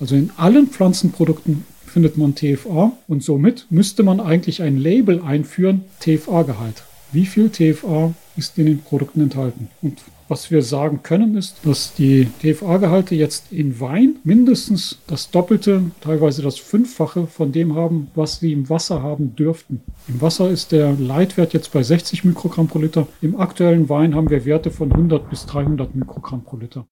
[0.00, 5.82] Also in allen Pflanzenprodukten findet man TFA und somit müsste man eigentlich ein Label einführen,
[6.00, 6.82] TFA-Gehalt.
[7.12, 9.68] Wie viel TFA ist in den Produkten enthalten?
[9.82, 15.82] Und was wir sagen können, ist, dass die TFA-Gehalte jetzt in Wein mindestens das Doppelte,
[16.00, 19.80] teilweise das Fünffache von dem haben, was sie im Wasser haben dürften.
[20.08, 23.06] Im Wasser ist der Leitwert jetzt bei 60 Mikrogramm pro Liter.
[23.22, 26.82] Im aktuellen Wein haben wir Werte von 100 bis 300 Mikrogramm pro Liter.